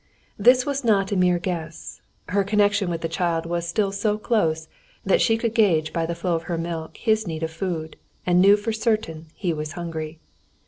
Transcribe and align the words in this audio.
This 0.39 0.65
was 0.65 0.83
not 0.83 1.11
a 1.11 1.15
mere 1.15 1.37
guess; 1.37 2.01
her 2.29 2.43
connection 2.43 2.89
with 2.89 3.01
the 3.01 3.07
child 3.07 3.45
was 3.45 3.67
still 3.67 3.91
so 3.91 4.17
close, 4.17 4.67
that 5.05 5.21
she 5.21 5.37
could 5.37 5.53
gauge 5.53 5.93
by 5.93 6.07
the 6.07 6.15
flow 6.15 6.33
of 6.35 6.43
her 6.49 6.57
milk 6.57 6.97
his 6.97 7.27
need 7.27 7.43
of 7.43 7.51
food, 7.51 7.97
and 8.25 8.41
knew 8.41 8.57
for 8.57 8.73
certain 8.73 9.27
he 9.35 9.53
was 9.53 9.73
hungry. 9.73 10.19